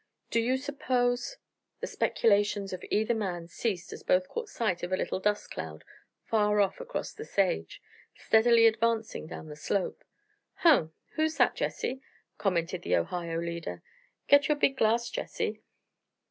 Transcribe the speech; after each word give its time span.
Do 0.31 0.39
you 0.39 0.57
suppose" 0.57 1.37
The 1.81 1.85
speculations 1.85 2.73
of 2.73 2.83
either 2.89 3.13
man 3.13 3.47
ceased 3.47 3.93
as 3.93 4.01
both 4.01 4.27
caught 4.29 4.49
sight 4.49 4.81
of 4.81 4.91
a 4.91 4.97
little 4.97 5.19
dust 5.19 5.51
cloud 5.51 5.83
far 6.23 6.59
off 6.59 6.79
across 6.81 7.13
the 7.13 7.23
sage, 7.23 7.83
steadily 8.15 8.65
advancing 8.65 9.27
down 9.27 9.47
the 9.47 9.55
slope. 9.55 10.03
"Hum! 10.65 10.79
And 10.81 10.91
who's 11.17 11.37
that, 11.37 11.55
Jesse?" 11.55 12.01
commented 12.39 12.81
the 12.81 12.95
Ohio 12.95 13.39
leader. 13.39 13.83
"Get 14.27 14.47
your 14.47 14.57
big 14.57 14.75
glass, 14.75 15.07
Jesse." 15.11 15.61